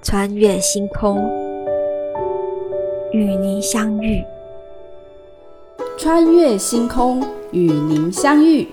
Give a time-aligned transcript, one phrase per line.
[0.00, 1.18] 穿越星空，
[3.12, 4.24] 与您相遇。
[5.98, 8.66] 穿越星空，与您相遇。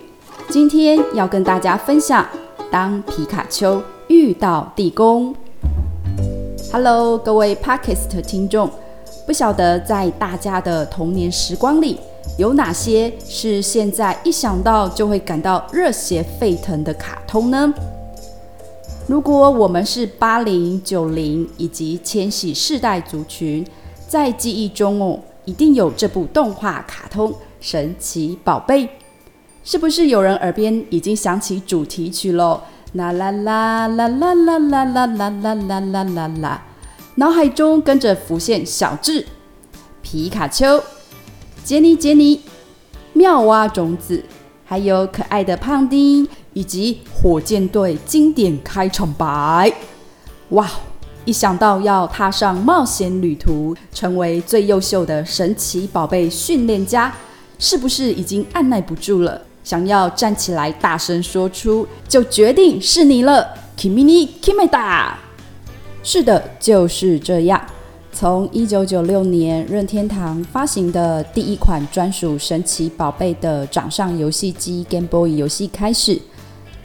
[0.47, 2.25] 今天要跟大家分享，
[2.71, 5.35] 当皮卡丘遇到地宫。
[6.71, 8.69] Hello，各位 p a k i s t 听众，
[9.27, 11.99] 不晓得在大家的童年时光里，
[12.37, 17.73] 有哪些是现在一想到就会感到热血沸腾的卡通呢？
[19.07, 23.65] 如果我们是八零、九零以及千禧世代族群，
[24.09, 27.31] 在记忆中哦，一定有这部动画卡通
[27.61, 28.85] 《神奇宝贝》。
[29.63, 32.61] 是不是有人耳边已经响起主题曲喽？
[32.93, 36.61] 啦啦啦啦啦啦啦啦啦啦啦啦啦啦，
[37.15, 39.25] 脑海中跟着浮现小智、
[40.01, 40.83] 皮卡丘、
[41.65, 42.39] 杰尼杰尼、
[43.13, 44.23] 妙蛙种子，
[44.63, 46.27] 还有可爱的胖丁。
[46.53, 49.73] 以及火箭队经典开场白，
[50.51, 50.65] 哇！
[51.25, 57.13] 一想到要踏上冒险旅途，成为最优秀的神奇宝贝训练家，
[57.59, 61.85] 是不是已经按耐不住了，想要站起来大声说出？
[62.07, 65.15] 就决定是你了，Kimi Kimeda。
[66.03, 67.61] 是的，就是这样。
[68.17, 76.17] 从一九九六年任天堂发行的第一款专属神奇宝贝的掌上游戏机 Game Boy 游戏开始。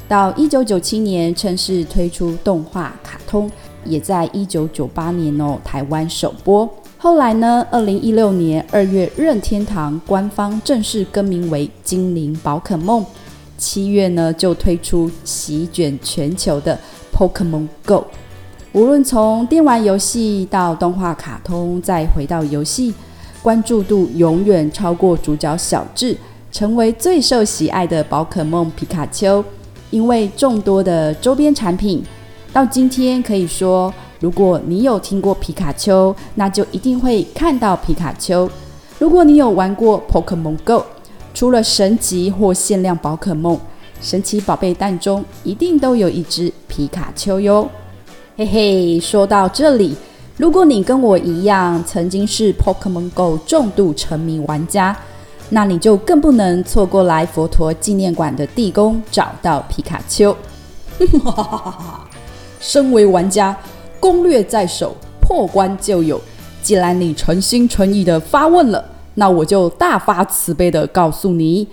[0.08, 3.48] 到一九九七年正式推出动画卡通，
[3.84, 6.69] 也在一九九八年哦台湾首播。
[6.98, 13.06] 后来呢，二零一六年二月，任天堂官方正式更名为精灵宝可梦。
[13.56, 16.77] 七月呢，就推出席卷全球的
[17.14, 18.06] Pokemon Go。
[18.72, 22.94] 无论从电玩游戏到动画卡通，再回到游戏，
[23.42, 26.16] 关注度永远超过主角小智，
[26.52, 29.44] 成为最受喜爱的宝可梦皮卡丘。
[29.90, 32.00] 因为众多的周边产品，
[32.52, 38.48] 到今天可以说，如果你有听过皮卡丘，那就一定会看到皮卡丘。
[39.00, 40.84] 如果你有玩过 Pokemon Go，
[41.34, 43.58] 除了神级或限量宝可梦，
[44.00, 47.68] 神奇宝贝蛋中一定都有一只皮卡丘哟。
[48.40, 49.95] 嘿嘿，说到这里，
[50.39, 54.96] 如果你跟我一样，曾经是 Pokemon Go 重度沉迷玩家。
[55.51, 60.34] 那你就更不能错过来佛陀纪念馆的地宫找到皮卡丘。
[62.58, 63.55] 身为玩家，
[64.01, 66.18] 攻略在手，破关就有。
[66.62, 68.83] 既然你诚心诚意的发问了，
[69.17, 71.68] 那我就大发慈悲的告诉你：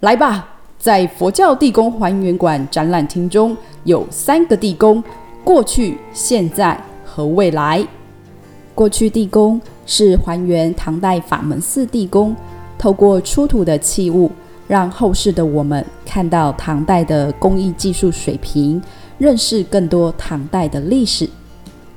[0.00, 0.48] 来吧，
[0.80, 5.00] 在佛教地宫还原馆展览厅中有三个地宫，
[5.46, 7.86] 过去、现在和未来。
[8.74, 12.34] 过去地宫是还原唐代法门寺地宫。
[12.76, 14.28] 透过出土的器物，
[14.66, 18.82] 让后世的我们看到唐代的工艺技术水平，
[19.18, 21.30] 认识更多唐代的历史。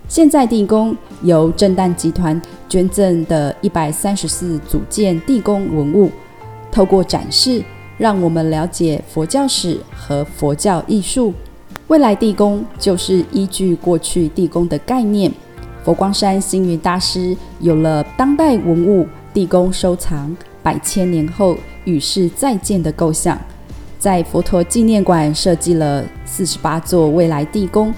[0.08, 2.40] 现在地宫由正旦集团
[2.70, 6.12] 捐赠的一百三十四组件地宫文物，
[6.72, 7.64] 透过展示，
[7.98, 11.34] 让我们了解佛教史和佛教艺术。
[11.90, 15.32] 未来地宫就是依据过去地宫的概念，
[15.84, 20.36] 佛光山星云大师有了当代文物地宫收藏。
[20.62, 23.40] 百千年后与世再见的构想，
[23.98, 27.92] 在佛陀纪念馆设计了四十八座未来地宫，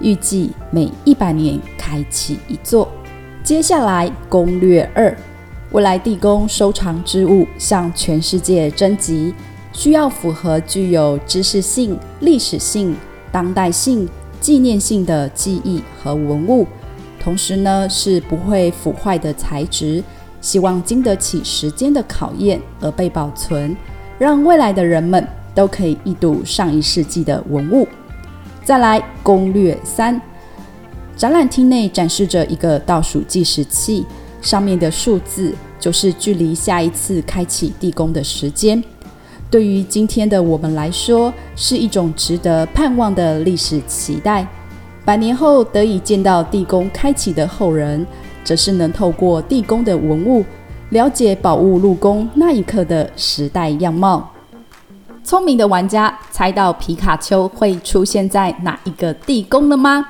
[0.00, 2.86] 预计每一百年开启一座。
[3.42, 5.16] 接下来攻略二：
[5.70, 9.32] 未来地宫收藏之物向全世界征集，
[9.72, 12.94] 需要符合具有知识性、历史性、
[13.30, 14.08] 当代性、
[14.40, 16.66] 纪念性的记忆和文物，
[17.20, 20.02] 同时呢是不会腐坏的材质。
[20.40, 23.76] 希望经得起时间的考验而被保存，
[24.20, 27.88] 让未来的人们都可以一睹上一世纪的文物。
[28.64, 30.20] 再来攻略三，
[31.16, 34.06] 展览厅内展示着一个倒数计时器，
[34.40, 38.80] 上面的数字就是距离下一次开启地宫的时间。
[39.50, 44.46] 对于今天的我们来说，是一种值得盼望的历史期待。
[45.04, 48.06] 百年后得以见到地宫开启的后人。
[48.44, 50.42] 则是能透过地宫的文物，
[50.88, 54.26] 了解宝物入宫那一刻的时代样貌。
[55.22, 60.02] 聪明的玩家猜到皮卡丘会出现在哪一个地宫了吗？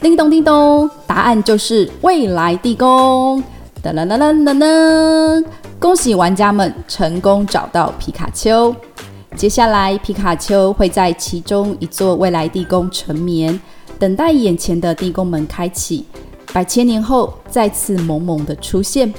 [0.00, 3.40] 叮咚叮咚，答案就是未来地宫。
[3.80, 5.44] 噔噔噔噔噔噔，
[5.80, 8.74] 恭喜玩家们成功找到皮卡丘。
[9.36, 13.58] 接下来，皮卡丘会在其中一座未来地宫沉眠，
[13.96, 16.04] 等待眼前的地宫门开启。
[16.52, 19.12] 百千年后再次萌萌的出现。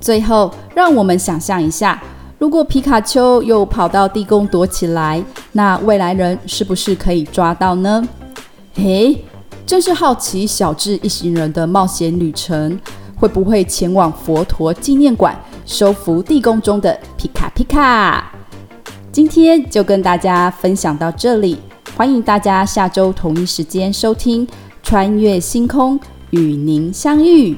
[0.00, 2.00] 最后，让我们想象一下，
[2.38, 5.20] 如果皮卡丘又跑到地宫躲起来，
[5.50, 8.06] 那未来人是不是可以抓到呢？
[8.74, 9.24] 嘿，
[9.66, 12.78] 真是好奇小智一行人的冒险旅程，
[13.18, 15.36] 会不会前往佛陀纪念馆
[15.66, 18.32] 收服地宫中的皮卡皮卡？
[19.10, 21.58] 今天就跟大家分享到这里，
[21.96, 24.46] 欢迎大家下周同一时间收听
[24.80, 25.98] 《穿越星空》，
[26.30, 27.56] 与您相遇。